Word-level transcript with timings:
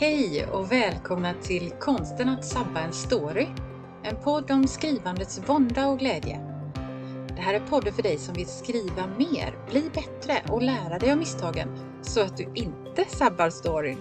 Hej 0.00 0.46
och 0.46 0.72
välkomna 0.72 1.34
till 1.42 1.70
Konsten 1.80 2.28
att 2.28 2.44
sabba 2.44 2.80
en 2.80 2.92
story. 2.92 3.46
En 4.02 4.16
podd 4.16 4.50
om 4.50 4.66
skrivandets 4.66 5.40
vånda 5.46 5.88
och 5.88 5.98
glädje. 5.98 6.40
Det 7.28 7.42
här 7.42 7.54
är 7.54 7.60
podden 7.60 7.92
för 7.92 8.02
dig 8.02 8.18
som 8.18 8.34
vill 8.34 8.46
skriva 8.46 9.06
mer, 9.18 9.54
bli 9.70 9.90
bättre 9.94 10.42
och 10.48 10.62
lära 10.62 10.98
dig 10.98 11.12
av 11.12 11.18
misstagen 11.18 11.68
så 12.02 12.20
att 12.20 12.36
du 12.36 12.52
inte 12.54 13.04
sabbar 13.08 13.50
storyn. 13.50 13.98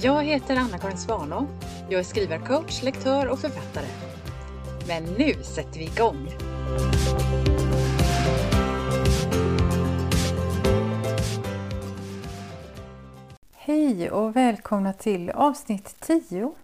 Jag 0.00 0.24
heter 0.24 0.56
Anna-Karin 0.56 0.98
Svanå. 0.98 1.46
Jag 1.90 2.00
är 2.00 2.04
skrivarcoach, 2.04 2.82
lektör 2.82 3.28
och 3.28 3.38
författare. 3.38 3.86
Men 4.88 5.04
nu 5.04 5.34
sätter 5.42 5.78
vi 5.78 5.84
igång! 5.84 6.28
Hej 13.54 14.10
och 14.10 14.36
välkomna 14.36 14.92
till 14.92 15.30
avsnitt 15.30 15.96
10. 16.00 16.54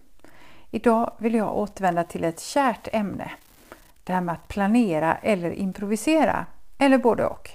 Idag 0.71 1.13
vill 1.17 1.35
jag 1.35 1.57
återvända 1.57 2.03
till 2.03 2.23
ett 2.23 2.39
kärt 2.39 2.87
ämne. 2.93 3.31
Det 4.03 4.13
här 4.13 4.21
med 4.21 4.33
att 4.33 4.47
planera 4.47 5.15
eller 5.15 5.51
improvisera, 5.51 6.45
eller 6.77 6.97
både 6.97 7.25
och. 7.25 7.49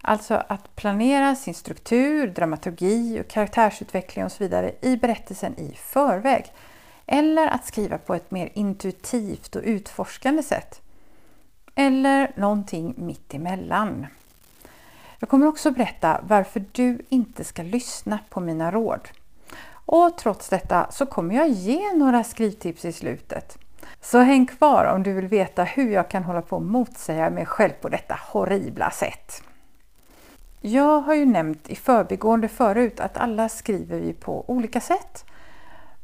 Alltså 0.00 0.42
att 0.48 0.76
planera 0.76 1.34
sin 1.34 1.54
struktur, 1.54 2.26
dramaturgi 2.26 3.20
och 3.20 3.28
karaktärsutveckling 3.28 4.24
och 4.24 4.32
så 4.32 4.44
vidare 4.44 4.72
i 4.80 4.96
berättelsen 4.96 5.58
i 5.58 5.74
förväg. 5.76 6.52
Eller 7.06 7.48
att 7.48 7.66
skriva 7.66 7.98
på 7.98 8.14
ett 8.14 8.30
mer 8.30 8.50
intuitivt 8.54 9.56
och 9.56 9.62
utforskande 9.64 10.42
sätt. 10.42 10.82
Eller 11.74 12.32
någonting 12.36 12.94
mitt 12.96 13.34
emellan. 13.34 14.06
Jag 15.18 15.28
kommer 15.28 15.46
också 15.46 15.70
berätta 15.70 16.20
varför 16.28 16.64
du 16.72 16.98
inte 17.08 17.44
ska 17.44 17.62
lyssna 17.62 18.18
på 18.28 18.40
mina 18.40 18.70
råd. 18.70 19.08
Och 19.68 20.18
trots 20.18 20.48
detta 20.48 20.86
så 20.90 21.06
kommer 21.06 21.34
jag 21.34 21.48
ge 21.48 21.92
några 21.92 22.24
skrivtips 22.24 22.84
i 22.84 22.92
slutet. 22.92 23.58
Så 24.00 24.18
häng 24.18 24.46
kvar 24.46 24.84
om 24.84 25.02
du 25.02 25.12
vill 25.12 25.28
veta 25.28 25.64
hur 25.64 25.90
jag 25.92 26.10
kan 26.10 26.24
hålla 26.24 26.42
på 26.42 26.56
och 26.56 26.62
motsäga 26.62 27.30
mig 27.30 27.46
själv 27.46 27.72
på 27.80 27.88
detta 27.88 28.18
horribla 28.22 28.90
sätt. 28.90 29.42
Jag 30.60 31.00
har 31.00 31.14
ju 31.14 31.26
nämnt 31.26 31.68
i 31.68 31.76
förbigående 31.76 32.48
förut 32.48 33.00
att 33.00 33.16
alla 33.16 33.48
skriver 33.48 33.98
vi 33.98 34.12
på 34.12 34.44
olika 34.50 34.80
sätt. 34.80 35.24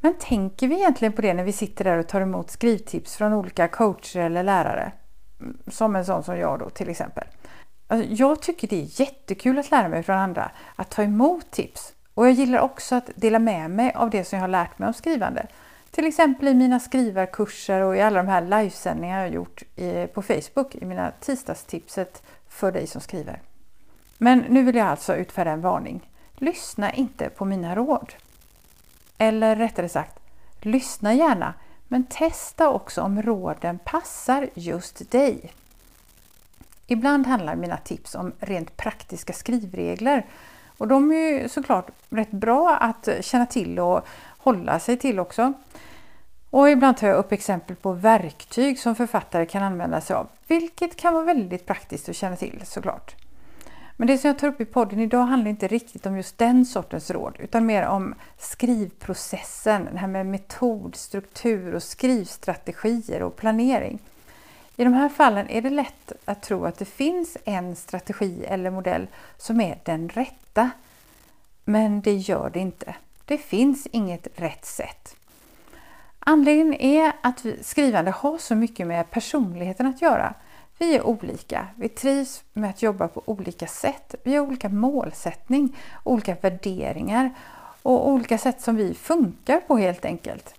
Men 0.04 0.14
tänker 0.14 0.68
vi 0.68 0.74
egentligen 0.74 1.12
på 1.12 1.22
det 1.22 1.34
när 1.34 1.44
vi 1.44 1.52
sitter 1.52 1.84
där 1.84 1.98
och 1.98 2.08
tar 2.08 2.20
emot 2.20 2.50
skrivtips 2.50 3.16
från 3.16 3.32
olika 3.32 3.68
coacher 3.68 4.20
eller 4.20 4.42
lärare? 4.42 4.92
Mm, 5.40 5.58
som 5.66 5.96
en 5.96 6.04
sån 6.04 6.24
som 6.24 6.38
jag 6.38 6.58
då 6.58 6.70
till 6.70 6.88
exempel. 6.88 7.24
Alltså, 7.86 8.08
jag 8.10 8.42
tycker 8.42 8.68
det 8.68 8.82
är 8.82 9.00
jättekul 9.00 9.58
att 9.58 9.70
lära 9.70 9.88
mig 9.88 10.02
från 10.02 10.16
andra, 10.16 10.50
att 10.76 10.90
ta 10.90 11.02
emot 11.02 11.50
tips. 11.50 11.92
Och 12.14 12.26
jag 12.26 12.32
gillar 12.32 12.60
också 12.60 12.94
att 12.94 13.10
dela 13.14 13.38
med 13.38 13.70
mig 13.70 13.92
av 13.94 14.10
det 14.10 14.24
som 14.24 14.36
jag 14.36 14.42
har 14.42 14.48
lärt 14.48 14.78
mig 14.78 14.86
om 14.86 14.94
skrivande. 14.94 15.46
Till 15.90 16.06
exempel 16.06 16.48
i 16.48 16.54
mina 16.54 16.80
skrivarkurser 16.80 17.80
och 17.80 17.96
i 17.96 18.00
alla 18.00 18.22
de 18.22 18.28
här 18.28 18.42
livesändningar 18.42 19.18
jag 19.18 19.28
har 19.28 19.34
gjort 19.34 19.62
på 20.14 20.22
Facebook 20.22 20.74
i 20.74 20.84
mina 20.84 21.12
tisdagstipset 21.20 22.22
för 22.48 22.72
dig 22.72 22.86
som 22.86 23.00
skriver. 23.00 23.40
Men 24.18 24.38
nu 24.38 24.62
vill 24.62 24.76
jag 24.76 24.86
alltså 24.86 25.14
utfärda 25.14 25.50
en 25.50 25.60
varning. 25.60 26.10
Lyssna 26.34 26.92
inte 26.92 27.28
på 27.28 27.44
mina 27.44 27.74
råd. 27.74 28.12
Eller 29.22 29.56
rättare 29.56 29.88
sagt, 29.88 30.18
lyssna 30.60 31.14
gärna 31.14 31.54
men 31.88 32.04
testa 32.04 32.68
också 32.68 33.02
om 33.02 33.22
råden 33.22 33.78
passar 33.84 34.48
just 34.54 35.10
dig. 35.10 35.52
Ibland 36.86 37.26
handlar 37.26 37.56
mina 37.56 37.76
tips 37.76 38.14
om 38.14 38.32
rent 38.38 38.76
praktiska 38.76 39.32
skrivregler 39.32 40.26
och 40.78 40.88
de 40.88 41.12
är 41.12 41.42
ju 41.42 41.48
såklart 41.48 41.90
rätt 42.10 42.30
bra 42.30 42.76
att 42.76 43.08
känna 43.20 43.46
till 43.46 43.78
och 43.78 44.06
hålla 44.38 44.80
sig 44.80 44.96
till 44.96 45.20
också. 45.20 45.52
Och 46.50 46.70
ibland 46.70 46.96
tar 46.96 47.08
jag 47.08 47.16
upp 47.16 47.32
exempel 47.32 47.76
på 47.76 47.92
verktyg 47.92 48.78
som 48.78 48.94
författare 48.94 49.46
kan 49.46 49.62
använda 49.62 50.00
sig 50.00 50.16
av, 50.16 50.28
vilket 50.46 50.96
kan 50.96 51.14
vara 51.14 51.24
väldigt 51.24 51.66
praktiskt 51.66 52.08
att 52.08 52.16
känna 52.16 52.36
till 52.36 52.62
såklart. 52.64 53.14
Men 53.96 54.06
det 54.06 54.18
som 54.18 54.28
jag 54.28 54.38
tar 54.38 54.48
upp 54.48 54.60
i 54.60 54.64
podden 54.64 55.00
idag 55.00 55.24
handlar 55.24 55.50
inte 55.50 55.68
riktigt 55.68 56.06
om 56.06 56.16
just 56.16 56.38
den 56.38 56.66
sortens 56.66 57.10
råd 57.10 57.36
utan 57.38 57.66
mer 57.66 57.86
om 57.86 58.14
skrivprocessen, 58.38 59.88
det 59.92 59.98
här 59.98 60.08
med 60.08 60.26
metod, 60.26 60.96
struktur 60.96 61.74
och 61.74 61.82
skrivstrategier 61.82 63.22
och 63.22 63.36
planering. 63.36 63.98
I 64.76 64.84
de 64.84 64.92
här 64.92 65.08
fallen 65.08 65.48
är 65.48 65.62
det 65.62 65.70
lätt 65.70 66.12
att 66.24 66.42
tro 66.42 66.64
att 66.64 66.78
det 66.78 66.84
finns 66.84 67.36
en 67.44 67.76
strategi 67.76 68.44
eller 68.44 68.70
modell 68.70 69.06
som 69.36 69.60
är 69.60 69.78
den 69.84 70.08
rätta. 70.08 70.70
Men 71.64 72.00
det 72.00 72.14
gör 72.14 72.50
det 72.50 72.60
inte. 72.60 72.94
Det 73.24 73.38
finns 73.38 73.86
inget 73.86 74.28
rätt 74.36 74.64
sätt. 74.64 75.16
Anledningen 76.18 76.74
är 76.74 77.12
att 77.20 77.46
skrivande 77.62 78.10
har 78.10 78.38
så 78.38 78.54
mycket 78.54 78.86
med 78.86 79.10
personligheten 79.10 79.86
att 79.86 80.02
göra. 80.02 80.34
Vi 80.82 80.96
är 80.96 81.06
olika. 81.06 81.66
Vi 81.76 81.88
trivs 81.88 82.44
med 82.52 82.70
att 82.70 82.82
jobba 82.82 83.08
på 83.08 83.22
olika 83.24 83.66
sätt. 83.66 84.14
Vi 84.22 84.36
har 84.36 84.46
olika 84.46 84.68
målsättning, 84.68 85.76
olika 86.04 86.36
värderingar 86.40 87.30
och 87.82 88.08
olika 88.08 88.38
sätt 88.38 88.60
som 88.60 88.76
vi 88.76 88.94
funkar 88.94 89.60
på 89.60 89.76
helt 89.76 90.04
enkelt. 90.04 90.54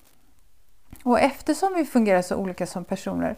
Och 1.04 1.20
eftersom 1.20 1.74
vi 1.74 1.86
fungerar 1.86 2.22
så 2.22 2.36
olika 2.36 2.68
som 2.68 2.86
personer 2.86 3.36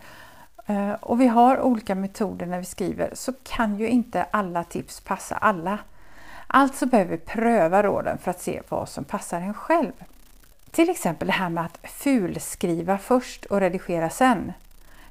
eh, 0.66 0.92
och 0.92 1.22
vi 1.22 1.28
har 1.28 1.62
olika 1.62 1.96
metoder 1.96 2.46
när 2.46 2.60
vi 2.60 2.66
skriver 2.66 3.10
så 3.14 3.34
kan 3.44 3.78
ju 3.78 3.90
inte 3.90 4.24
alla 4.24 4.64
tips 4.64 5.02
passa 5.02 5.36
alla. 5.36 5.80
Alltså 6.48 6.86
behöver 6.86 7.12
vi 7.12 7.18
pröva 7.18 7.84
råden 7.84 8.18
för 8.18 8.32
att 8.32 8.42
se 8.42 8.62
vad 8.70 8.90
som 8.90 9.04
passar 9.04 9.42
en 9.42 9.54
själv. 9.54 9.94
Till 10.72 10.90
exempel 10.90 11.28
det 11.28 11.34
här 11.34 11.50
med 11.50 11.66
att 11.66 11.80
fulskriva 11.92 12.98
först 12.98 13.46
och 13.46 13.60
redigera 13.60 14.10
sen. 14.10 14.54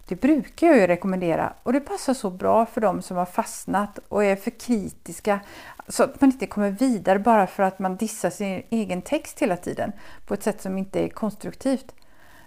Det 0.08 0.20
brukar 0.20 0.66
jag 0.66 0.76
ju 0.76 0.86
rekommendera 0.86 1.52
och 1.62 1.72
det 1.72 1.80
passar 1.80 2.14
så 2.14 2.30
bra 2.30 2.66
för 2.66 2.80
de 2.80 3.02
som 3.02 3.16
har 3.16 3.26
fastnat 3.26 3.98
och 4.08 4.24
är 4.24 4.36
för 4.36 4.50
kritiska 4.50 5.40
så 5.88 6.02
att 6.02 6.20
man 6.20 6.30
inte 6.30 6.46
kommer 6.46 6.70
vidare 6.70 7.18
bara 7.18 7.46
för 7.46 7.62
att 7.62 7.78
man 7.78 7.96
dissar 7.96 8.30
sin 8.30 8.62
egen 8.70 9.02
text 9.02 9.42
hela 9.42 9.56
tiden 9.56 9.92
på 10.26 10.34
ett 10.34 10.42
sätt 10.42 10.62
som 10.62 10.78
inte 10.78 11.04
är 11.04 11.08
konstruktivt. 11.08 11.94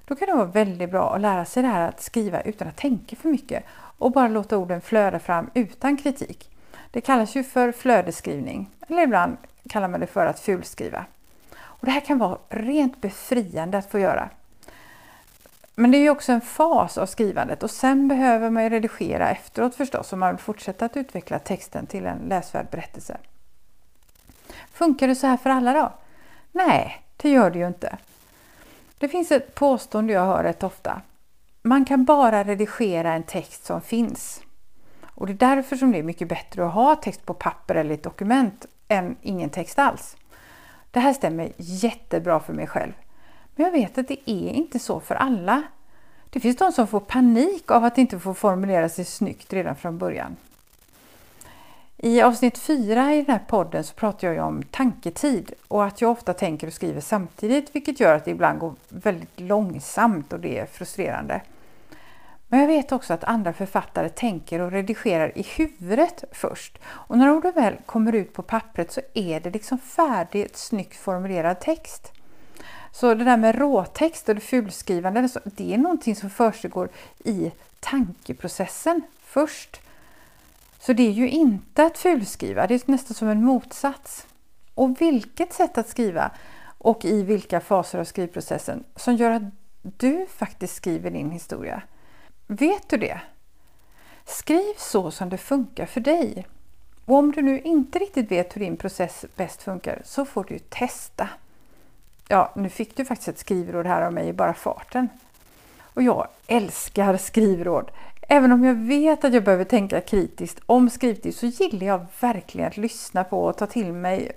Då 0.05 0.15
kan 0.15 0.27
det 0.27 0.35
vara 0.35 0.45
väldigt 0.45 0.91
bra 0.91 1.15
att 1.15 1.21
lära 1.21 1.45
sig 1.45 1.63
det 1.63 1.69
här 1.69 1.89
att 1.89 2.01
skriva 2.01 2.41
utan 2.41 2.67
att 2.67 2.77
tänka 2.77 3.15
för 3.15 3.29
mycket 3.29 3.63
och 3.97 4.11
bara 4.11 4.27
låta 4.27 4.57
orden 4.57 4.81
flöda 4.81 5.19
fram 5.19 5.49
utan 5.53 5.97
kritik. 5.97 6.51
Det 6.91 7.01
kallas 7.01 7.35
ju 7.35 7.43
för 7.43 7.71
flödesskrivning 7.71 8.69
eller 8.87 9.03
ibland 9.03 9.37
kallar 9.69 9.87
man 9.87 9.99
det 9.99 10.07
för 10.07 10.25
att 10.25 10.39
fulskriva. 10.39 11.05
Och 11.55 11.85
det 11.85 11.91
här 11.91 12.01
kan 12.01 12.17
vara 12.17 12.37
rent 12.49 13.01
befriande 13.01 13.77
att 13.77 13.91
få 13.91 13.99
göra. 13.99 14.29
Men 15.79 15.91
det 15.91 15.97
är 15.97 16.01
ju 16.01 16.09
också 16.09 16.31
en 16.31 16.41
fas 16.41 16.97
av 16.97 17.05
skrivandet 17.05 17.63
och 17.63 17.71
sen 17.71 18.07
behöver 18.07 18.49
man 18.49 18.63
ju 18.63 18.69
redigera 18.69 19.29
efteråt 19.29 19.75
förstås 19.75 20.13
om 20.13 20.19
man 20.19 20.35
vill 20.35 20.43
fortsätta 20.43 20.85
att 20.85 20.97
utveckla 20.97 21.39
texten 21.39 21.87
till 21.87 22.05
en 22.05 22.17
läsvärd 22.17 22.67
berättelse. 22.71 23.17
Funkar 24.71 25.07
det 25.07 25.15
så 25.15 25.27
här 25.27 25.37
för 25.37 25.49
alla 25.49 25.73
då? 25.73 25.93
Nej, 26.51 27.01
det 27.17 27.29
gör 27.29 27.51
det 27.51 27.59
ju 27.59 27.67
inte. 27.67 27.97
Det 28.97 29.07
finns 29.07 29.31
ett 29.31 29.55
påstående 29.55 30.13
jag 30.13 30.25
hör 30.25 30.43
rätt 30.43 30.63
ofta. 30.63 31.01
Man 31.61 31.85
kan 31.85 32.05
bara 32.05 32.43
redigera 32.43 33.13
en 33.13 33.23
text 33.23 33.65
som 33.65 33.81
finns. 33.81 34.41
Och 35.05 35.27
det 35.27 35.33
är 35.33 35.55
därför 35.55 35.75
som 35.75 35.91
det 35.91 35.99
är 35.99 36.03
mycket 36.03 36.29
bättre 36.29 36.65
att 36.65 36.73
ha 36.73 36.95
text 36.95 37.25
på 37.25 37.33
papper 37.33 37.75
eller 37.75 37.93
ett 37.93 38.03
dokument 38.03 38.65
än 38.87 39.15
ingen 39.21 39.49
text 39.49 39.79
alls. 39.79 40.17
Det 40.91 40.99
här 40.99 41.13
stämmer 41.13 41.51
jättebra 41.57 42.39
för 42.39 42.53
mig 42.53 42.67
själv. 42.67 42.93
Men 43.57 43.65
jag 43.65 43.71
vet 43.71 43.97
att 43.97 44.07
det 44.07 44.29
är 44.29 44.49
inte 44.49 44.79
så 44.79 44.99
för 44.99 45.15
alla. 45.15 45.63
Det 46.29 46.39
finns 46.39 46.57
de 46.57 46.71
som 46.71 46.87
får 46.87 46.99
panik 46.99 47.71
av 47.71 47.83
att 47.83 47.97
inte 47.97 48.19
få 48.19 48.33
formulera 48.33 48.89
sig 48.89 49.05
snyggt 49.05 49.53
redan 49.53 49.75
från 49.75 49.97
början. 49.97 50.35
I 51.97 52.21
avsnitt 52.21 52.57
4 52.57 53.13
i 53.13 53.21
den 53.21 53.35
här 53.35 53.43
podden 53.47 53.83
så 53.83 53.93
pratar 53.93 54.33
jag 54.33 54.47
om 54.47 54.63
tanketid 54.63 55.53
och 55.67 55.85
att 55.85 56.01
jag 56.01 56.11
ofta 56.11 56.33
tänker 56.33 56.67
och 56.67 56.73
skriver 56.73 57.01
samtidigt 57.01 57.75
vilket 57.75 57.99
gör 57.99 58.15
att 58.15 58.25
det 58.25 58.31
ibland 58.31 58.59
går 58.59 58.75
väldigt 58.89 59.39
långsamt 59.39 60.33
och 60.33 60.39
det 60.39 60.59
är 60.59 60.65
frustrerande. 60.65 61.41
Men 62.47 62.59
jag 62.59 62.67
vet 62.67 62.91
också 62.91 63.13
att 63.13 63.23
andra 63.23 63.53
författare 63.53 64.09
tänker 64.09 64.59
och 64.59 64.71
redigerar 64.71 65.37
i 65.37 65.41
huvudet 65.41 66.23
först. 66.31 66.77
Och 66.85 67.17
när 67.17 67.31
orden 67.31 67.53
väl 67.55 67.75
kommer 67.85 68.15
ut 68.15 68.33
på 68.33 68.41
pappret 68.41 68.91
så 68.91 69.01
är 69.13 69.39
det 69.39 69.49
liksom 69.49 69.77
färdigt, 69.77 70.57
snyggt 70.57 70.95
formulerad 70.97 71.59
text. 71.59 72.13
Så 72.91 73.13
det 73.13 73.23
där 73.23 73.37
med 73.37 73.55
råtext 73.55 74.29
och 74.29 74.43
fulskrivande, 74.43 75.29
det 75.43 75.73
är 75.73 75.77
någonting 75.77 76.15
som 76.15 76.29
försiggår 76.29 76.89
i 77.23 77.51
tankeprocessen 77.79 79.01
först. 79.23 79.81
Så 80.79 80.93
det 80.93 81.07
är 81.07 81.11
ju 81.11 81.29
inte 81.29 81.83
att 81.83 81.97
fulskriva, 81.97 82.67
det 82.67 82.73
är 82.73 82.91
nästan 82.91 83.15
som 83.15 83.27
en 83.27 83.43
motsats. 83.43 84.27
Och 84.73 85.01
vilket 85.01 85.53
sätt 85.53 85.77
att 85.77 85.89
skriva 85.89 86.31
och 86.77 87.05
i 87.05 87.23
vilka 87.23 87.59
faser 87.59 87.99
av 87.99 88.03
skrivprocessen 88.03 88.83
som 88.95 89.15
gör 89.15 89.31
att 89.31 89.43
du 89.81 90.25
faktiskt 90.29 90.75
skriver 90.75 91.11
din 91.11 91.31
historia. 91.31 91.81
Vet 92.47 92.89
du 92.89 92.97
det? 92.97 93.21
Skriv 94.25 94.73
så 94.77 95.11
som 95.11 95.29
det 95.29 95.37
funkar 95.37 95.85
för 95.85 96.01
dig. 96.01 96.47
Och 97.05 97.15
om 97.15 97.31
du 97.31 97.41
nu 97.41 97.61
inte 97.61 97.99
riktigt 97.99 98.31
vet 98.31 98.55
hur 98.55 98.61
din 98.61 98.77
process 98.77 99.25
bäst 99.35 99.63
funkar 99.63 100.01
så 100.05 100.25
får 100.25 100.43
du 100.43 100.59
testa. 100.59 101.29
Ja, 102.27 102.51
nu 102.55 102.69
fick 102.69 102.97
du 102.97 103.05
faktiskt 103.05 103.27
ett 103.27 103.39
skrivråd 103.39 103.85
här 103.85 104.01
av 104.01 104.13
mig 104.13 104.27
i 104.27 104.33
bara 104.33 104.53
farten. 104.53 105.09
Och 105.93 106.03
jag 106.03 106.27
älskar 106.47 107.17
skrivråd. 107.17 107.91
Även 108.29 108.51
om 108.51 108.63
jag 108.63 108.73
vet 108.73 109.25
att 109.25 109.33
jag 109.33 109.43
behöver 109.43 109.63
tänka 109.63 110.01
kritiskt 110.01 110.59
om 110.65 110.89
skrivtid 110.89 111.35
så 111.35 111.45
gillar 111.45 111.87
jag 111.87 112.05
verkligen 112.19 112.67
att 112.67 112.77
lyssna 112.77 113.23
på 113.23 113.43
och 113.43 113.57
ta 113.57 113.67
till 113.67 113.93
mig 113.93 114.31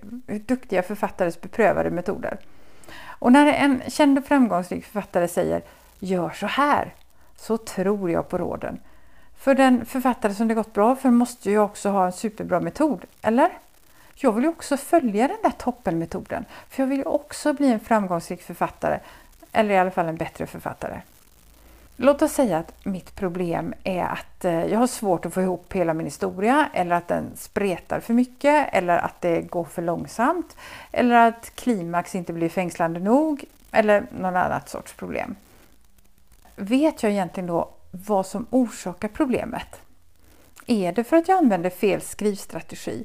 duktiga 0.47 0.83
författares 0.83 1.41
beprövade 1.41 1.91
metoder. 1.91 2.39
Och 3.07 3.33
när 3.33 3.53
en 3.53 3.83
känd 3.89 4.19
och 4.19 4.25
framgångsrik 4.25 4.85
författare 4.85 5.29
säger 5.29 5.63
”gör 5.99 6.31
så 6.31 6.47
här” 6.47 6.95
så 7.37 7.57
tror 7.57 8.11
jag 8.11 8.29
på 8.29 8.39
råden. 8.39 8.81
För 9.37 9.55
den 9.55 9.87
författare 9.87 10.35
som 10.35 10.49
det 10.49 10.55
gått 10.55 10.73
bra 10.73 10.97
för 10.97 11.11
måste 11.11 11.51
ju 11.51 11.59
också 11.59 11.89
ha 11.89 12.07
en 12.07 12.13
superbra 12.13 12.61
metod, 12.61 13.05
eller? 13.23 13.51
Jag 14.23 14.33
vill 14.33 14.45
ju 14.45 14.51
också 14.51 14.77
följa 14.77 15.29
den 15.29 15.37
där 15.43 15.51
toppenmetoden, 15.51 16.45
för 16.69 16.83
jag 16.83 16.89
vill 16.89 16.99
ju 16.99 17.05
också 17.05 17.53
bli 17.53 17.73
en 17.73 17.81
framgångsrik 17.81 18.43
författare, 18.43 18.99
eller 19.53 19.75
i 19.75 19.79
alla 19.79 19.91
fall 19.91 20.07
en 20.07 20.17
bättre 20.17 20.47
författare. 20.47 21.01
Låt 21.97 22.23
oss 22.23 22.33
säga 22.33 22.59
att 22.59 22.85
mitt 22.85 23.15
problem 23.15 23.75
är 23.85 24.03
att 24.03 24.45
eh, 24.45 24.65
jag 24.65 24.79
har 24.79 24.87
svårt 24.87 25.27
att 25.27 25.35
få 25.35 25.43
ihop 25.43 25.73
hela 25.73 25.95
min 25.95 26.07
historia 26.07 26.69
eller 26.75 26.97
att 26.97 27.09
den 27.09 27.37
spretar 27.37 28.01
för 28.01 28.15
mycket 28.15 28.69
eller 28.75 28.99
att 28.99 29.21
det 29.21 29.41
går 29.41 29.65
för 29.65 29.83
långsamt 29.83 30.57
eller 30.93 31.29
att 31.29 31.55
klimax 31.55 32.15
inte 32.15 32.33
blir 32.33 32.49
fängslande 32.49 33.01
nog 33.01 33.45
eller 33.71 34.07
någon 34.19 34.37
annat 34.37 34.69
sorts 34.69 34.93
problem. 34.93 35.37
Vet 36.57 37.03
jag 37.03 37.13
egentligen 37.13 37.47
då 37.47 37.69
vad 37.91 38.27
som 38.27 38.47
orsakar 38.51 39.09
problemet? 39.09 39.81
Är 40.67 40.93
det 40.93 41.05
för 41.05 41.17
att 41.17 41.29
jag 41.29 41.39
använder 41.39 41.71
fel 41.71 42.01
skrivstrategi? 42.01 43.05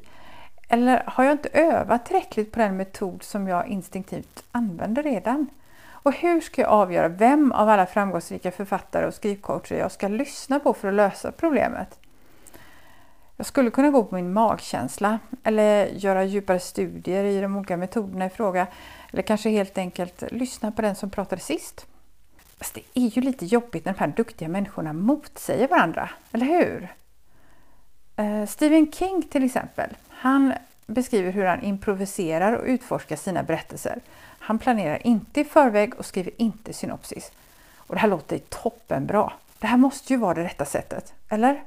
Eller 0.68 1.02
har 1.06 1.24
jag 1.24 1.32
inte 1.32 1.48
övat 1.48 2.06
tillräckligt 2.06 2.52
på 2.52 2.58
den 2.58 2.76
metod 2.76 3.22
som 3.22 3.48
jag 3.48 3.66
instinktivt 3.66 4.44
använder 4.52 5.02
redan? 5.02 5.46
Och 5.88 6.12
hur 6.12 6.40
ska 6.40 6.62
jag 6.62 6.70
avgöra 6.70 7.08
vem 7.08 7.52
av 7.52 7.68
alla 7.68 7.86
framgångsrika 7.86 8.50
författare 8.50 9.06
och 9.06 9.14
skrivcoacher 9.14 9.76
jag 9.78 9.92
ska 9.92 10.08
lyssna 10.08 10.60
på 10.60 10.74
för 10.74 10.88
att 10.88 10.94
lösa 10.94 11.32
problemet? 11.32 11.98
Jag 13.36 13.46
skulle 13.46 13.70
kunna 13.70 13.90
gå 13.90 14.04
på 14.04 14.14
min 14.14 14.32
magkänsla 14.32 15.18
eller 15.42 15.86
göra 15.86 16.24
djupare 16.24 16.60
studier 16.60 17.24
i 17.24 17.40
de 17.40 17.56
olika 17.56 17.76
metoderna 17.76 18.26
i 18.26 18.30
fråga 18.30 18.66
eller 19.12 19.22
kanske 19.22 19.50
helt 19.50 19.78
enkelt 19.78 20.24
lyssna 20.30 20.72
på 20.72 20.82
den 20.82 20.94
som 20.94 21.10
pratade 21.10 21.42
sist. 21.42 21.86
Fast 22.58 22.74
det 22.74 22.82
är 22.94 23.08
ju 23.08 23.22
lite 23.22 23.46
jobbigt 23.46 23.84
när 23.84 23.92
de 23.92 23.98
här 23.98 24.12
duktiga 24.16 24.48
människorna 24.48 24.92
motsäger 24.92 25.68
varandra, 25.68 26.10
eller 26.32 26.46
hur? 26.46 26.88
Eh, 28.16 28.46
Stephen 28.46 28.92
King 28.92 29.22
till 29.22 29.44
exempel, 29.44 29.90
han 30.18 30.54
beskriver 30.86 31.32
hur 31.32 31.44
han 31.44 31.62
improviserar 31.62 32.52
och 32.52 32.64
utforskar 32.66 33.16
sina 33.16 33.42
berättelser. 33.42 34.00
Han 34.38 34.58
planerar 34.58 35.06
inte 35.06 35.40
i 35.40 35.44
förväg 35.44 35.94
och 35.94 36.06
skriver 36.06 36.32
inte 36.36 36.72
synopsis. 36.72 37.32
Och 37.76 37.94
det 37.94 38.00
här 38.00 38.08
låter 38.08 38.38
toppenbra. 38.38 39.32
Det 39.58 39.66
här 39.66 39.76
måste 39.76 40.12
ju 40.12 40.18
vara 40.18 40.34
det 40.34 40.44
rätta 40.44 40.64
sättet, 40.64 41.14
eller? 41.28 41.62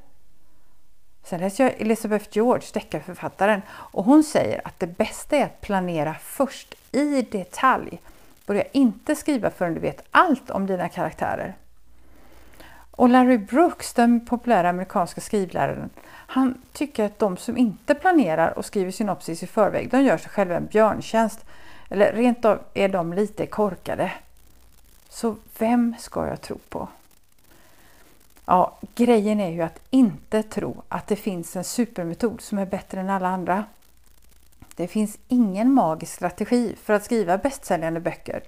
Sen 1.24 1.40
läser 1.40 1.64
jag 1.64 1.82
Elizabeth 1.82 2.26
George, 2.32 2.68
deckarförfattaren, 2.74 3.62
och 3.70 4.04
hon 4.04 4.24
säger 4.24 4.62
att 4.68 4.80
det 4.80 4.88
bästa 4.88 5.38
är 5.38 5.46
att 5.46 5.62
planera 5.62 6.16
först 6.22 6.76
i 6.92 7.22
detalj. 7.22 8.02
Börja 8.46 8.64
inte 8.64 9.16
skriva 9.16 9.50
förrän 9.50 9.74
du 9.74 9.80
vet 9.80 10.04
allt 10.12 10.50
om 10.50 10.68
dina 10.68 10.90
karaktärer. 10.90 11.56
Och 12.92 13.10
Larry 13.10 13.38
Brooks, 13.38 13.94
den 13.94 14.26
populära 14.26 14.70
amerikanska 14.70 15.22
skrivläraren, 15.22 15.90
han 16.32 16.62
tycker 16.74 17.06
att 17.06 17.20
de 17.20 17.38
som 17.38 17.58
inte 17.58 17.96
planerar 17.96 18.58
och 18.58 18.66
skriver 18.66 18.92
synopsis 18.92 19.44
i 19.44 19.48
förväg, 19.48 19.90
de 19.92 20.04
gör 20.04 20.18
sig 20.18 20.30
själva 20.30 20.56
en 20.56 20.66
björntjänst 20.66 21.46
eller 21.90 22.14
rent 22.14 22.46
av 22.46 22.60
är 22.74 22.90
de 22.90 23.14
lite 23.14 23.46
korkade. 23.46 24.12
Så 25.10 25.36
vem 25.60 25.96
ska 26.00 26.28
jag 26.28 26.42
tro 26.42 26.58
på? 26.70 26.88
Ja, 28.46 28.78
grejen 28.96 29.40
är 29.40 29.50
ju 29.50 29.62
att 29.62 29.80
inte 29.90 30.44
tro 30.44 30.82
att 30.88 31.08
det 31.08 31.16
finns 31.16 31.56
en 31.56 31.64
supermetod 31.64 32.42
som 32.42 32.58
är 32.58 32.66
bättre 32.66 33.00
än 33.00 33.10
alla 33.10 33.28
andra. 33.28 33.66
Det 34.76 34.88
finns 34.88 35.18
ingen 35.28 35.74
magisk 35.74 36.14
strategi 36.14 36.76
för 36.84 36.94
att 36.94 37.04
skriva 37.04 37.38
bästsäljande 37.38 38.00
böcker. 38.00 38.44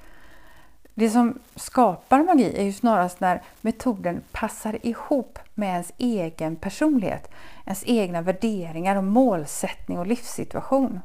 Det 1.01 1.09
som 1.09 1.39
skapar 1.55 2.23
magi 2.23 2.57
är 2.57 2.63
ju 2.63 2.73
snarast 2.73 3.19
när 3.19 3.41
metoden 3.61 4.21
passar 4.31 4.85
ihop 4.85 5.39
med 5.53 5.69
ens 5.69 5.91
egen 5.97 6.55
personlighet, 6.55 7.31
ens 7.65 7.83
egna 7.85 8.21
värderingar 8.21 8.95
och 8.95 9.03
målsättning 9.03 9.99
och 9.99 10.07
livssituation. 10.07 10.99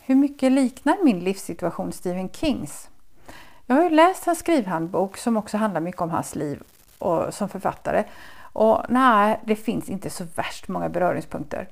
Hur 0.00 0.14
mycket 0.14 0.52
liknar 0.52 1.04
min 1.04 1.20
livssituation 1.20 1.92
Stephen 1.92 2.28
Kings? 2.28 2.88
Jag 3.66 3.76
har 3.76 3.82
ju 3.82 3.90
läst 3.90 4.24
hans 4.24 4.38
skrivhandbok 4.38 5.16
som 5.16 5.36
också 5.36 5.56
handlar 5.56 5.80
mycket 5.80 6.00
om 6.00 6.10
hans 6.10 6.34
liv 6.34 6.62
och, 6.98 7.34
som 7.34 7.48
författare. 7.48 8.04
Och 8.40 8.82
nej, 8.88 9.40
det 9.44 9.56
finns 9.56 9.88
inte 9.88 10.10
så 10.10 10.24
värst 10.34 10.68
många 10.68 10.88
beröringspunkter. 10.88 11.68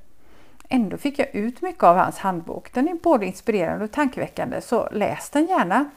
Ändå 0.69 0.96
fick 0.96 1.19
jag 1.19 1.34
ut 1.34 1.62
mycket 1.62 1.84
av 1.84 1.96
hans 1.96 2.19
handbok. 2.19 2.72
Den 2.72 2.88
är 2.88 2.94
både 2.94 3.26
inspirerande 3.26 3.84
och 3.84 3.93
tankeväckande, 3.93 4.61
så 4.61 4.88
läs 4.93 5.31
den 5.31 5.46
gärna. 5.46 5.90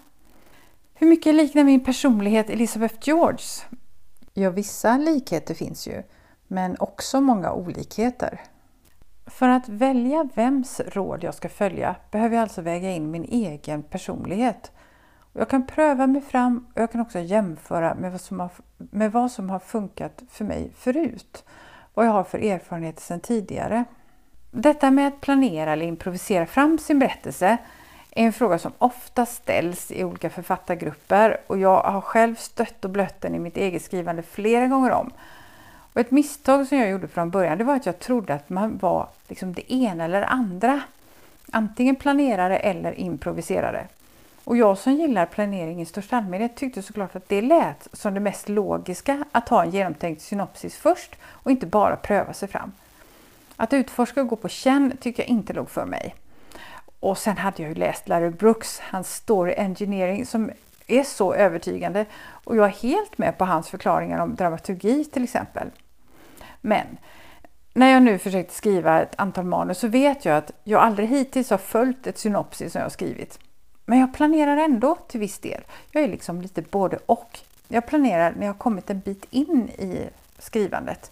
Hur 0.94 1.07
mycket 1.07 1.36
liknar 1.36 1.63
min 1.63 1.84
personlighet 1.84 2.50
Elizabeth 2.50 2.95
Georges? 3.01 3.66
Ja, 4.34 4.50
vissa 4.50 4.98
likheter 4.98 5.54
finns 5.54 5.88
ju, 5.88 6.04
men 6.48 6.75
också 6.80 7.22
många 7.22 7.54
olikheter. 7.54 8.42
För 9.25 9.50
att 9.50 9.69
välja 9.69 10.30
vems 10.36 10.80
råd 10.80 11.24
jag 11.24 11.34
ska 11.34 11.50
följa 11.50 11.95
behöver 12.12 12.36
jag 12.36 12.42
alltså 12.42 12.62
väga 12.62 12.92
in 12.92 13.12
min 13.12 13.24
egen 13.24 13.84
personlighet. 13.84 14.72
Jag 15.34 15.50
kan 15.50 15.68
pröva 15.68 16.07
mig 16.07 16.22
fram 16.22 16.68
och 16.75 16.81
jag 16.81 16.92
kan 16.92 17.01
också 17.01 17.19
jämföra 17.19 17.95
med 17.95 18.12
vad 18.12 18.22
som 18.22 18.40
har, 18.40 18.51
med 18.78 19.12
vad 19.12 19.31
som 19.31 19.50
har 19.50 19.60
funkat 19.60 20.24
för 20.30 20.45
mig 20.45 20.72
förut. 20.75 21.45
Vad 21.94 22.06
jag 22.06 22.12
har 22.12 22.24
för 22.24 22.40
erfarenheter 22.40 23.01
sedan 23.01 23.19
tidigare. 23.19 23.84
Detta 24.51 24.92
med 24.92 25.07
att 25.07 25.22
planera 25.22 25.74
eller 25.74 25.86
improvisera 25.86 26.45
fram 26.45 26.78
sin 26.78 27.00
berättelse 27.00 27.57
är 28.15 28.25
en 28.25 28.33
fråga 28.33 28.60
som 28.60 28.71
ofta 28.77 29.25
ställs 29.25 29.92
i 29.92 30.04
olika 30.04 30.30
författargrupper 30.30 31.38
och 31.48 31.57
jag 31.57 31.81
har 31.81 32.01
själv 32.01 32.35
stött 32.35 32.85
och 32.85 32.92
blött 32.92 33.21
den 33.21 33.35
i 33.35 33.40
mitt 33.40 33.57
eget 33.57 33.83
skrivande 33.83 34.23
flera 34.23 34.68
gånger 34.68 34.92
om. 34.92 35.11
Och 35.94 36.02
ett 36.02 36.11
misstag 36.11 36.68
som 36.68 36.78
jag 36.78 36.90
gjorde 36.90 37.07
från 37.07 37.30
början 37.30 37.57
det 37.57 37.64
var 37.64 37.76
att 37.76 37.85
jag 37.85 37.99
trodde 37.99 38.33
att 38.33 38.49
man 38.49 38.78
var 38.78 39.07
liksom 39.28 39.54
det 39.54 39.73
ena 39.73 40.06
eller 40.06 40.21
andra. 40.21 40.81
Antingen 41.52 41.95
planerare 41.95 42.57
eller 42.57 42.99
improviserare. 42.99 43.87
Och 44.44 44.57
jag 44.57 44.78
som 44.78 44.94
gillar 44.94 45.26
planering 45.26 45.81
i 45.81 45.85
största 45.85 46.18
allmänhet 46.18 46.56
tyckte 46.56 46.81
såklart 46.81 47.16
att 47.16 47.30
det 47.30 47.42
lät 47.42 47.87
som 47.94 48.14
det 48.14 48.19
mest 48.19 48.49
logiska 48.49 49.23
att 49.31 49.49
ha 49.49 49.64
en 49.64 49.71
genomtänkt 49.71 50.21
synopsis 50.21 50.76
först 50.76 51.16
och 51.26 51.52
inte 51.52 51.66
bara 51.66 51.95
pröva 51.95 52.33
sig 52.33 52.47
fram. 52.47 52.71
Att 53.56 53.73
utforska 53.73 54.21
och 54.21 54.28
gå 54.28 54.35
på 54.35 54.49
känn 54.49 54.97
tycker 55.02 55.23
jag 55.23 55.30
inte 55.30 55.54
låg 55.54 55.69
för 55.69 55.85
mig. 55.85 56.16
Och 57.04 57.18
sen 57.18 57.38
hade 57.38 57.62
jag 57.62 57.69
ju 57.69 57.76
läst 57.76 58.07
Larry 58.07 58.30
Brooks, 58.30 58.80
hans 58.80 59.16
Story 59.16 59.54
Engineering 59.57 60.26
som 60.26 60.52
är 60.88 61.04
så 61.04 61.33
övertygande 61.33 62.06
och 62.30 62.56
jag 62.56 62.66
är 62.66 62.69
helt 62.69 63.18
med 63.18 63.38
på 63.38 63.45
hans 63.45 63.69
förklaringar 63.69 64.19
om 64.19 64.36
dramaturgi 64.36 65.06
till 65.06 65.24
exempel. 65.24 65.68
Men 66.62 66.86
när 67.74 67.92
jag 67.94 68.04
nu 68.04 68.18
försökt 68.18 68.54
skriva 68.54 69.02
ett 69.02 69.14
antal 69.18 69.45
manus 69.45 69.78
så 69.78 69.88
vet 69.88 70.26
jag 70.26 70.38
att 70.38 70.52
jag 70.64 70.81
aldrig 70.81 71.10
hittills 71.10 71.50
har 71.50 71.57
följt 71.57 72.07
ett 72.07 72.18
synopsis 72.18 72.72
som 72.72 72.80
jag 72.80 72.86
har 72.86 72.90
skrivit. 72.90 73.40
Men 73.86 74.00
jag 74.00 74.14
planerar 74.14 74.57
ändå 74.57 74.95
till 74.95 75.19
viss 75.19 75.40
del. 75.40 75.62
Jag 75.92 76.04
är 76.04 76.07
liksom 76.07 76.42
lite 76.42 76.62
både 76.62 77.00
och. 77.06 77.40
Jag 77.68 77.88
planerar 77.88 78.33
när 78.40 78.45
jag 78.45 78.57
kommit 78.57 78.90
en 78.90 79.00
bit 79.00 79.26
in 79.30 79.69
i 79.69 80.10
skrivandet. 80.40 81.12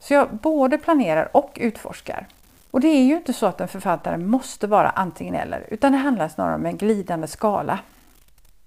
Så 0.00 0.14
jag 0.14 0.34
både 0.34 0.78
planerar 0.78 1.36
och 1.36 1.52
utforskar. 1.60 2.26
Och 2.74 2.80
det 2.80 2.88
är 2.88 3.04
ju 3.04 3.16
inte 3.16 3.32
så 3.32 3.46
att 3.46 3.60
en 3.60 3.68
författare 3.68 4.16
måste 4.16 4.66
vara 4.66 4.90
antingen 4.90 5.34
eller, 5.34 5.66
utan 5.70 5.92
det 5.92 5.98
handlar 5.98 6.28
snarare 6.28 6.54
om 6.54 6.66
en 6.66 6.76
glidande 6.76 7.26
skala. 7.26 7.78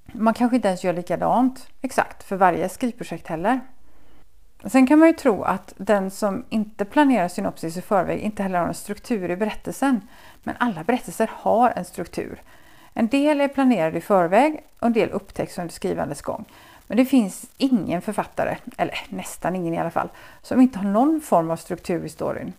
Man 0.05 0.33
kanske 0.33 0.55
inte 0.55 0.67
ens 0.67 0.83
gör 0.83 0.93
likadant 0.93 1.67
exakt 1.81 2.23
för 2.23 2.35
varje 2.35 2.69
skrivprojekt 2.69 3.27
heller. 3.27 3.59
Sen 4.65 4.87
kan 4.87 4.99
man 4.99 5.07
ju 5.07 5.13
tro 5.13 5.43
att 5.43 5.73
den 5.77 6.11
som 6.11 6.45
inte 6.49 6.85
planerar 6.85 7.27
synopsis 7.27 7.77
i 7.77 7.81
förväg 7.81 8.19
inte 8.19 8.43
heller 8.43 8.59
har 8.59 8.67
en 8.67 8.73
struktur 8.73 9.31
i 9.31 9.35
berättelsen. 9.35 10.01
Men 10.43 10.55
alla 10.59 10.83
berättelser 10.83 11.29
har 11.33 11.73
en 11.75 11.85
struktur. 11.85 12.41
En 12.93 13.07
del 13.07 13.41
är 13.41 13.47
planerade 13.47 13.97
i 13.97 14.01
förväg 14.01 14.63
och 14.79 14.87
en 14.87 14.93
del 14.93 15.09
upptäcks 15.09 15.57
under 15.57 15.73
skrivandets 15.73 16.21
gång. 16.21 16.45
Men 16.87 16.97
det 16.97 17.05
finns 17.05 17.45
ingen 17.57 18.01
författare, 18.01 18.57
eller 18.77 18.97
nästan 19.09 19.55
ingen 19.55 19.73
i 19.73 19.77
alla 19.77 19.91
fall, 19.91 20.09
som 20.41 20.61
inte 20.61 20.79
har 20.79 20.85
någon 20.85 21.21
form 21.21 21.51
av 21.51 21.55
struktur 21.55 22.05
i 22.05 22.09
storyn. 22.09 22.53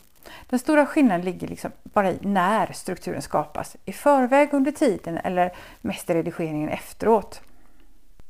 Den 0.49 0.59
stora 0.59 0.87
skillnaden 0.87 1.25
ligger 1.25 1.49
liksom 1.49 1.71
bara 1.83 2.11
i 2.11 2.19
när 2.21 2.73
strukturen 2.73 3.23
skapas. 3.23 3.77
I 3.85 3.93
förväg 3.93 4.55
under 4.55 4.73
tiden 4.73 5.19
eller 5.19 5.53
mest 5.81 6.11
i 6.11 6.15
redigeringen 6.15 6.69
efteråt. 6.69 7.41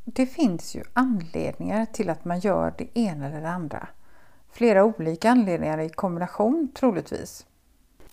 Det 0.05 0.27
finns 0.27 0.75
ju 0.75 0.83
anledningar 0.93 1.87
till 1.87 2.11
att 2.11 2.25
man 2.25 2.41
gör 2.41 2.75
det 2.79 2.99
ena 2.99 3.27
eller 3.27 3.41
det 3.41 3.49
andra. 3.49 3.89
Flera 4.53 4.85
olika 4.85 5.31
anledningar 5.31 5.79
i 5.79 5.89
kombination 5.89 6.69
troligtvis. 6.75 7.47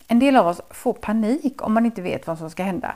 En 0.07 0.19
del 0.19 0.35
av 0.35 0.47
oss 0.47 0.61
får 0.69 0.93
panik 0.93 1.61
om 1.61 1.73
man 1.73 1.85
inte 1.85 2.01
vet 2.01 2.27
vad 2.27 2.37
som 2.37 2.49
ska 2.49 2.63
hända. 2.63 2.95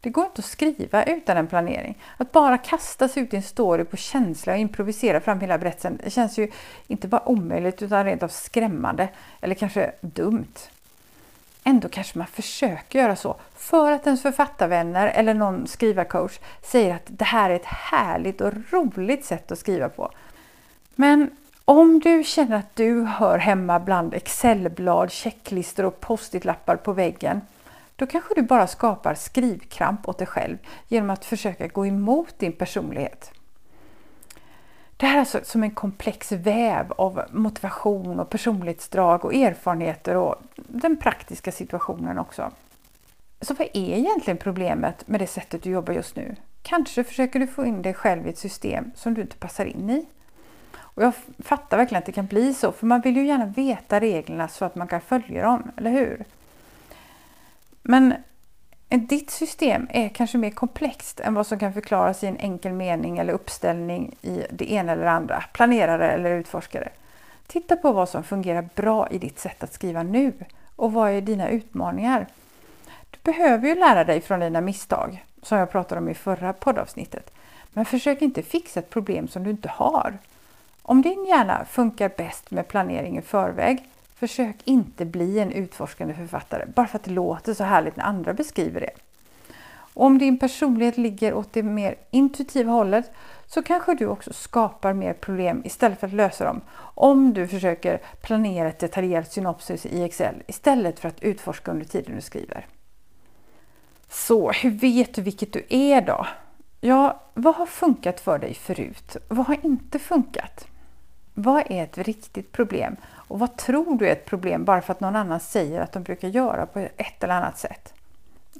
Det 0.00 0.10
går 0.10 0.24
inte 0.24 0.38
att 0.38 0.44
skriva 0.44 1.04
utan 1.04 1.36
en 1.36 1.46
planering. 1.46 1.98
Att 2.16 2.32
bara 2.32 2.58
kasta 2.58 3.08
sig 3.08 3.22
ut 3.22 3.34
i 3.34 3.36
en 3.36 3.42
story 3.42 3.84
på 3.84 3.96
känsla 3.96 4.52
och 4.52 4.58
improvisera 4.58 5.20
fram 5.20 5.40
hela 5.40 5.58
berättelsen 5.58 6.00
det 6.04 6.10
känns 6.10 6.38
ju 6.38 6.50
inte 6.86 7.08
bara 7.08 7.28
omöjligt 7.28 7.82
utan 7.82 8.04
rent 8.04 8.22
av 8.22 8.28
skrämmande 8.28 9.08
eller 9.40 9.54
kanske 9.54 9.92
dumt. 10.00 10.58
Ändå 11.64 11.88
kanske 11.88 12.18
man 12.18 12.26
försöker 12.26 12.98
göra 12.98 13.16
så 13.16 13.36
för 13.56 13.92
att 13.92 14.06
ens 14.06 14.22
författarvänner 14.22 15.06
eller 15.06 15.34
någon 15.34 15.66
skrivarcoach 15.66 16.38
säger 16.62 16.94
att 16.94 17.06
det 17.06 17.24
här 17.24 17.50
är 17.50 17.54
ett 17.54 17.64
härligt 17.64 18.40
och 18.40 18.52
roligt 18.70 19.24
sätt 19.24 19.52
att 19.52 19.58
skriva 19.58 19.88
på. 19.88 20.10
Men 20.94 21.30
om 21.64 22.00
du 22.00 22.24
känner 22.24 22.56
att 22.56 22.76
du 22.76 23.02
hör 23.02 23.38
hemma 23.38 23.80
bland 23.80 24.14
Excelblad, 24.14 25.12
checklistor 25.12 25.84
och 25.84 26.00
post-it-lappar 26.00 26.76
på 26.76 26.92
väggen 26.92 27.40
då 28.00 28.06
kanske 28.06 28.34
du 28.34 28.42
bara 28.42 28.66
skapar 28.66 29.14
skrivkramp 29.14 30.08
åt 30.08 30.18
dig 30.18 30.26
själv 30.26 30.58
genom 30.88 31.10
att 31.10 31.24
försöka 31.24 31.66
gå 31.66 31.86
emot 31.86 32.38
din 32.38 32.52
personlighet. 32.52 33.32
Det 34.96 35.06
här 35.06 35.14
är 35.14 35.20
alltså 35.20 35.40
som 35.44 35.62
en 35.62 35.70
komplex 35.70 36.32
väv 36.32 36.92
av 36.92 37.22
motivation 37.30 38.20
och 38.20 38.30
personlighetsdrag 38.30 39.24
och 39.24 39.34
erfarenheter 39.34 40.16
och 40.16 40.34
den 40.56 40.96
praktiska 40.96 41.52
situationen 41.52 42.18
också. 42.18 42.50
Så 43.40 43.54
vad 43.54 43.68
är 43.72 43.98
egentligen 43.98 44.38
problemet 44.38 45.08
med 45.08 45.20
det 45.20 45.26
sättet 45.26 45.62
du 45.62 45.70
jobbar 45.70 45.94
just 45.94 46.16
nu? 46.16 46.36
Kanske 46.62 47.04
försöker 47.04 47.40
du 47.40 47.46
få 47.46 47.64
in 47.64 47.82
dig 47.82 47.94
själv 47.94 48.26
i 48.26 48.30
ett 48.30 48.38
system 48.38 48.90
som 48.94 49.14
du 49.14 49.20
inte 49.20 49.36
passar 49.36 49.64
in 49.64 49.90
i. 49.90 50.06
Och 50.76 51.02
jag 51.02 51.12
fattar 51.38 51.76
verkligen 51.76 51.98
att 51.98 52.06
det 52.06 52.12
kan 52.12 52.26
bli 52.26 52.54
så, 52.54 52.72
för 52.72 52.86
man 52.86 53.00
vill 53.00 53.16
ju 53.16 53.26
gärna 53.26 53.46
veta 53.46 54.00
reglerna 54.00 54.48
så 54.48 54.64
att 54.64 54.74
man 54.74 54.88
kan 54.88 55.00
följa 55.00 55.44
dem, 55.44 55.70
eller 55.76 55.90
hur? 55.90 56.24
Men 57.82 58.14
ditt 58.88 59.30
system 59.30 59.86
är 59.90 60.08
kanske 60.08 60.38
mer 60.38 60.50
komplext 60.50 61.20
än 61.20 61.34
vad 61.34 61.46
som 61.46 61.58
kan 61.58 61.72
förklaras 61.72 62.24
i 62.24 62.26
en 62.26 62.36
enkel 62.36 62.72
mening 62.72 63.18
eller 63.18 63.32
uppställning 63.32 64.16
i 64.22 64.44
det 64.50 64.72
ena 64.72 64.92
eller 64.92 65.06
andra, 65.06 65.44
planerare 65.52 66.10
eller 66.10 66.30
utforskare. 66.30 66.88
Titta 67.46 67.76
på 67.76 67.92
vad 67.92 68.08
som 68.08 68.24
fungerar 68.24 68.68
bra 68.74 69.08
i 69.10 69.18
ditt 69.18 69.38
sätt 69.38 69.62
att 69.62 69.72
skriva 69.72 70.02
nu 70.02 70.32
och 70.76 70.92
vad 70.92 71.10
är 71.10 71.20
dina 71.20 71.48
utmaningar? 71.48 72.26
Du 73.10 73.18
behöver 73.22 73.68
ju 73.68 73.74
lära 73.74 74.04
dig 74.04 74.20
från 74.20 74.40
dina 74.40 74.60
misstag, 74.60 75.24
som 75.42 75.58
jag 75.58 75.70
pratade 75.70 76.00
om 76.00 76.08
i 76.08 76.14
förra 76.14 76.52
poddavsnittet. 76.52 77.32
Men 77.72 77.84
försök 77.84 78.22
inte 78.22 78.42
fixa 78.42 78.80
ett 78.80 78.90
problem 78.90 79.28
som 79.28 79.44
du 79.44 79.50
inte 79.50 79.68
har. 79.68 80.18
Om 80.82 81.02
din 81.02 81.26
hjärna 81.28 81.64
funkar 81.64 82.10
bäst 82.16 82.50
med 82.50 82.68
planering 82.68 83.18
i 83.18 83.22
förväg 83.22 83.88
Försök 84.20 84.56
inte 84.64 85.04
bli 85.04 85.38
en 85.38 85.52
utforskande 85.52 86.14
författare 86.14 86.66
bara 86.74 86.86
för 86.86 86.98
att 86.98 87.04
det 87.04 87.10
låter 87.10 87.54
så 87.54 87.64
härligt 87.64 87.96
när 87.96 88.04
andra 88.04 88.34
beskriver 88.34 88.80
det. 88.80 88.90
Och 89.94 90.06
om 90.06 90.18
din 90.18 90.38
personlighet 90.38 90.98
ligger 90.98 91.34
åt 91.34 91.52
det 91.52 91.62
mer 91.62 91.94
intuitiva 92.10 92.72
hållet 92.72 93.10
så 93.46 93.62
kanske 93.62 93.94
du 93.94 94.06
också 94.06 94.32
skapar 94.32 94.92
mer 94.92 95.12
problem 95.12 95.62
istället 95.64 96.00
för 96.00 96.06
att 96.06 96.12
lösa 96.12 96.44
dem 96.44 96.60
om 96.94 97.34
du 97.34 97.48
försöker 97.48 98.00
planera 98.22 98.68
ett 98.68 98.78
detaljerat 98.78 99.32
synopsis 99.32 99.86
i 99.86 100.02
Excel 100.02 100.42
istället 100.46 100.98
för 100.98 101.08
att 101.08 101.22
utforska 101.22 101.70
under 101.70 101.86
tiden 101.86 102.14
du 102.14 102.20
skriver. 102.20 102.66
Så 104.08 104.50
hur 104.50 104.70
vet 104.70 105.14
du 105.14 105.22
vilket 105.22 105.52
du 105.52 105.64
är 105.68 106.00
då? 106.00 106.26
Ja, 106.80 107.22
vad 107.34 107.54
har 107.54 107.66
funkat 107.66 108.20
för 108.20 108.38
dig 108.38 108.54
förut? 108.54 109.16
Vad 109.28 109.46
har 109.46 109.56
inte 109.62 109.98
funkat? 109.98 110.66
Vad 111.34 111.62
är 111.70 111.84
ett 111.84 111.98
riktigt 111.98 112.52
problem 112.52 112.96
och 113.04 113.38
vad 113.38 113.56
tror 113.56 113.98
du 113.98 114.08
är 114.08 114.12
ett 114.12 114.26
problem 114.26 114.64
bara 114.64 114.82
för 114.82 114.92
att 114.92 115.00
någon 115.00 115.16
annan 115.16 115.40
säger 115.40 115.80
att 115.80 115.92
de 115.92 116.02
brukar 116.02 116.28
göra 116.28 116.66
på 116.66 116.78
ett 116.78 117.24
eller 117.24 117.34
annat 117.34 117.58
sätt? 117.58 117.94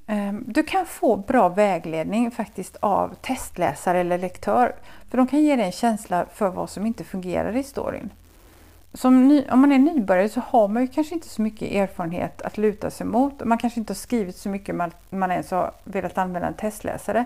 Ehm, 0.07 0.45
du 0.47 0.63
kan 0.63 0.87
få 0.87 1.17
bra 1.17 1.49
vägledning 1.49 2.31
faktiskt 2.31 2.77
av 2.81 3.15
testläsare 3.15 4.01
eller 4.01 4.19
lektör. 4.19 4.75
För 5.11 5.19
de 5.19 5.27
kan 5.27 5.41
ge 5.41 5.57
dig 5.57 5.65
en 5.65 5.73
känsla 5.73 6.27
för 6.35 6.49
vad 6.49 6.71
som 6.71 6.87
inte 6.87 7.05
fungerar 7.05 7.57
i 7.57 7.63
storyn. 7.63 8.11
Ny, 9.05 9.45
om 9.51 9.61
man 9.61 9.73
är 9.73 9.79
nybörjare 9.79 10.29
så 10.29 10.41
har 10.41 10.69
man 10.69 10.83
ju 10.83 10.89
kanske 10.89 11.15
inte 11.15 11.29
så 11.29 11.43
mycket 11.43 11.73
erfarenhet 11.73 12.43
att 12.43 12.59
luta 12.59 12.91
sig 12.91 13.07
mot. 13.07 13.45
Man 13.45 13.59
kanske 13.59 13.81
inte 13.81 13.91
har 13.91 13.97
skrivit 13.97 14.37
så 14.37 14.49
mycket 14.49 14.75
man, 14.75 14.91
man 15.11 15.31
ens 15.31 15.51
har 15.51 15.73
velat 15.85 16.19
använda 16.19 16.49
en 16.49 16.55
testläsare. 16.55 17.25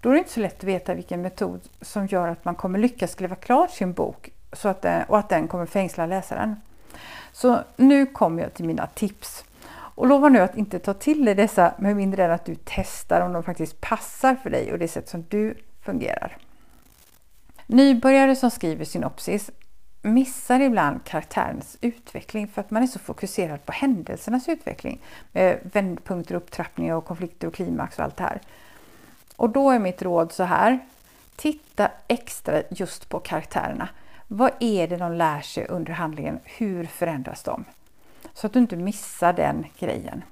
Då 0.00 0.08
är 0.08 0.12
det 0.12 0.18
inte 0.18 0.32
så 0.32 0.40
lätt 0.40 0.58
att 0.58 0.64
veta 0.64 0.94
vilken 0.94 1.22
metod 1.22 1.60
som 1.80 2.06
gör 2.06 2.28
att 2.28 2.44
man 2.44 2.54
kommer 2.54 2.78
lyckas 2.78 3.12
skriva 3.12 3.36
klart 3.36 3.70
sin 3.70 3.92
bok 3.92 4.30
så 4.54 4.68
att 4.68 4.82
den, 4.82 5.02
och 5.02 5.18
att 5.18 5.28
den 5.28 5.48
kommer 5.48 5.66
fängsla 5.66 6.06
läsaren. 6.06 6.56
Så 7.32 7.60
nu 7.76 8.06
kommer 8.06 8.42
jag 8.42 8.54
till 8.54 8.64
mina 8.64 8.86
tips. 8.86 9.44
Och 9.70 10.06
lova 10.06 10.28
nu 10.28 10.38
att 10.38 10.56
inte 10.56 10.78
ta 10.78 10.94
till 10.94 11.24
dig 11.24 11.34
dessa 11.34 11.74
med 11.78 11.96
mindre 11.96 12.24
än 12.24 12.30
att 12.30 12.44
du 12.44 12.56
testar 12.64 13.20
om 13.20 13.32
de 13.32 13.42
faktiskt 13.42 13.80
passar 13.80 14.34
för 14.34 14.50
dig 14.50 14.72
och 14.72 14.78
det 14.78 14.88
sätt 14.88 15.08
som 15.08 15.24
du 15.28 15.54
fungerar. 15.82 16.36
Nybörjare 17.66 18.36
som 18.36 18.50
skriver 18.50 18.84
synopsis 18.84 19.50
missar 20.02 20.60
ibland 20.60 21.04
karaktärens 21.04 21.78
utveckling 21.80 22.48
för 22.48 22.60
att 22.60 22.70
man 22.70 22.82
är 22.82 22.86
så 22.86 22.98
fokuserad 22.98 23.66
på 23.66 23.72
händelsernas 23.72 24.48
utveckling 24.48 25.00
med 25.32 25.58
vändpunkter, 25.62 26.34
upptrappningar 26.34 26.94
och 26.94 27.04
konflikter 27.04 27.48
och 27.48 27.54
klimax 27.54 27.98
och 27.98 28.04
allt 28.04 28.16
det 28.16 28.22
här. 28.24 28.40
Och 29.36 29.50
då 29.50 29.70
är 29.70 29.78
mitt 29.78 30.02
råd 30.02 30.32
så 30.32 30.42
här. 30.42 30.78
Titta 31.36 31.90
extra 32.08 32.62
just 32.70 33.08
på 33.08 33.20
karaktärerna. 33.20 33.88
Vad 34.28 34.50
är 34.60 34.88
det 34.88 34.96
de 34.96 35.12
lär 35.12 35.40
sig 35.40 35.66
under 35.66 35.92
handlingen? 35.92 36.38
Hur 36.44 36.84
förändras 36.84 37.42
de? 37.42 37.64
Så 38.34 38.46
att 38.46 38.52
du 38.52 38.58
inte 38.58 38.76
missar 38.76 39.32
den 39.32 39.66
grejen. 39.78 40.24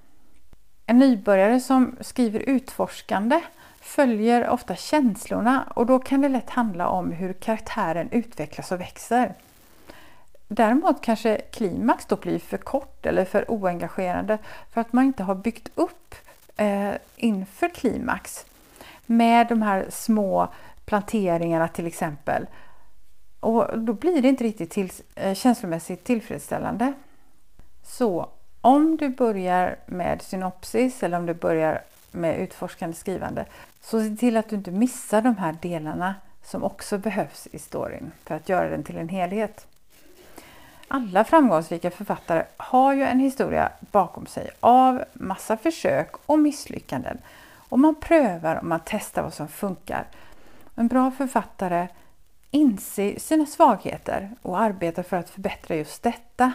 En 0.87 0.99
nybörjare 0.99 1.61
som 1.61 1.97
skriver 2.01 2.41
utforskande 2.41 3.41
följer 3.81 4.49
ofta 4.49 4.77
känslorna 4.77 5.73
och 5.77 5.87
då 5.87 5.99
kan 5.99 6.21
det 6.21 6.29
lätt 6.29 6.51
handla 6.51 6.89
om 6.89 7.13
hur 7.13 7.33
karaktären 7.33 8.09
utvecklas 8.11 8.73
och 8.73 8.81
växer. 8.81 9.35
Däremot 10.49 11.01
kanske 11.01 11.39
klimax 11.39 12.07
då 12.07 12.17
blir 12.17 12.39
för 12.39 12.59
kort 12.59 13.07
eller 13.07 13.25
för 13.25 13.51
oengagerande 13.51 14.39
för 14.71 14.81
att 14.81 14.93
man 14.93 15.05
inte 15.05 15.23
har 15.23 15.35
byggt 15.35 15.69
upp 15.75 16.15
eh, 16.57 16.93
inför 17.17 17.69
klimax 17.69 18.47
med 19.07 19.49
de 19.49 19.63
här 19.63 19.87
små 19.91 20.49
planteringarna 20.85 21.69
till 21.69 21.87
exempel 21.87 22.47
och 23.43 23.79
då 23.79 23.93
blir 23.93 24.23
det 24.23 24.29
inte 24.29 24.45
riktigt 24.45 24.71
till, 24.71 24.91
eh, 25.15 25.35
känslomässigt 25.35 26.05
tillfredsställande. 26.05 26.93
Så 27.83 28.29
om 28.61 28.97
du 28.97 29.09
börjar 29.09 29.77
med 29.87 30.23
synopsis 30.23 31.03
eller 31.03 31.19
om 31.19 31.27
du 31.27 31.35
börjar 31.35 31.83
med 32.11 32.39
utforskande 32.39 32.97
skrivande 32.97 33.47
så 33.81 34.01
se 34.01 34.17
till 34.17 34.37
att 34.37 34.49
du 34.49 34.57
inte 34.57 34.71
missar 34.71 35.23
de 35.23 35.37
här 35.37 35.57
delarna 35.63 36.15
som 36.43 36.65
också 36.65 36.99
behövs 36.99 37.49
i 37.53 37.59
storyn 37.59 38.13
för 38.25 38.35
att 38.35 38.49
göra 38.49 38.71
den 38.71 38.85
till 38.85 38.97
en 38.97 39.09
helhet. 39.09 39.67
Alla 40.89 41.25
framgångsrika 41.25 41.91
författare 41.91 42.45
har 42.57 42.95
ju 42.95 43.03
en 43.03 43.21
historia 43.21 43.73
bakom 43.81 44.27
sig 44.27 44.51
av 44.61 45.05
massa 45.13 45.57
försök 45.57 46.15
och 46.27 46.39
misslyckanden. 46.39 47.19
Och 47.69 47.79
man 47.79 47.95
prövar 47.95 48.57
och 48.57 48.65
man 48.65 48.81
testar 48.85 49.23
vad 49.23 49.35
som 49.35 49.49
funkar. 49.49 50.07
En 50.75 50.89
bra 50.89 51.11
författare 51.11 51.89
inse 52.55 53.21
sina 53.21 53.47
svagheter 53.47 54.31
och 54.43 54.61
arbeta 54.61 55.03
för 55.03 55.17
att 55.17 55.31
förbättra 55.31 55.77
just 55.77 56.03
detta. 56.03 56.53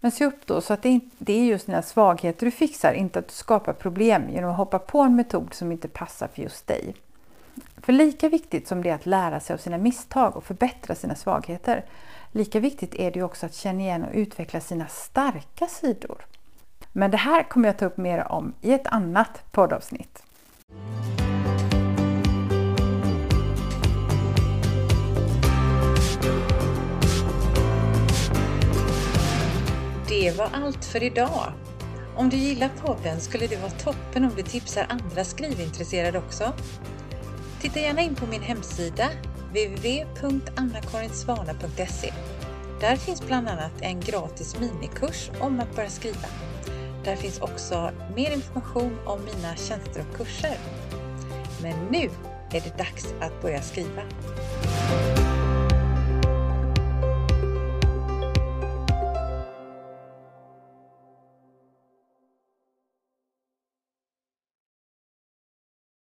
Men 0.00 0.10
se 0.10 0.24
upp 0.24 0.46
då 0.46 0.60
så 0.60 0.72
att 0.72 0.82
det 1.18 1.32
är 1.32 1.44
just 1.44 1.66
dina 1.66 1.82
svagheter 1.82 2.46
du 2.46 2.50
fixar, 2.50 2.92
inte 2.92 3.18
att 3.18 3.28
du 3.28 3.34
skapar 3.34 3.72
problem 3.72 4.30
genom 4.30 4.50
att 4.50 4.56
hoppa 4.56 4.78
på 4.78 5.00
en 5.00 5.16
metod 5.16 5.54
som 5.54 5.72
inte 5.72 5.88
passar 5.88 6.28
för 6.28 6.42
just 6.42 6.66
dig. 6.66 6.94
För 7.76 7.92
lika 7.92 8.28
viktigt 8.28 8.68
som 8.68 8.82
det 8.82 8.90
är 8.90 8.94
att 8.94 9.06
lära 9.06 9.40
sig 9.40 9.54
av 9.54 9.58
sina 9.58 9.78
misstag 9.78 10.36
och 10.36 10.44
förbättra 10.44 10.94
sina 10.94 11.14
svagheter, 11.14 11.84
lika 12.32 12.60
viktigt 12.60 12.94
är 12.94 13.10
det 13.10 13.22
också 13.22 13.46
att 13.46 13.54
känna 13.54 13.80
igen 13.80 14.04
och 14.04 14.14
utveckla 14.14 14.60
sina 14.60 14.86
starka 14.86 15.66
sidor. 15.66 16.26
Men 16.92 17.10
det 17.10 17.16
här 17.16 17.42
kommer 17.42 17.68
jag 17.68 17.78
ta 17.78 17.86
upp 17.86 17.96
mer 17.96 18.32
om 18.32 18.54
i 18.60 18.72
ett 18.72 18.86
annat 18.86 19.42
poddavsnitt. 19.50 20.22
Det 30.20 30.38
var 30.38 30.50
allt 30.52 30.84
för 30.84 31.02
idag. 31.02 31.52
Om 32.16 32.30
du 32.30 32.36
gillar 32.36 32.68
podden 32.68 33.20
skulle 33.20 33.46
det 33.46 33.56
vara 33.56 33.70
toppen 33.70 34.24
om 34.24 34.30
du 34.36 34.42
tipsar 34.42 34.86
andra 34.88 35.24
skrivintresserade 35.24 36.18
också. 36.18 36.52
Titta 37.60 37.80
gärna 37.80 38.02
in 38.02 38.14
på 38.14 38.26
min 38.26 38.42
hemsida 38.42 39.08
www.annakarinsvana.se. 39.48 42.12
Där 42.80 42.96
finns 42.96 43.26
bland 43.26 43.48
annat 43.48 43.72
en 43.80 44.00
gratis 44.00 44.56
minikurs 44.60 45.30
om 45.40 45.60
att 45.60 45.76
börja 45.76 45.90
skriva. 45.90 46.28
Där 47.04 47.16
finns 47.16 47.40
också 47.40 47.90
mer 48.16 48.30
information 48.30 48.98
om 49.04 49.20
mina 49.24 49.56
tjänster 49.56 50.04
och 50.10 50.16
kurser. 50.16 50.56
Men 51.62 51.74
nu 51.90 52.10
är 52.50 52.60
det 52.60 52.78
dags 52.78 53.14
att 53.20 53.42
börja 53.42 53.62
skriva. 53.62 54.02